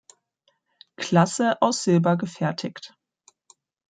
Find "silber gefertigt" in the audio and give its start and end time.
1.83-2.97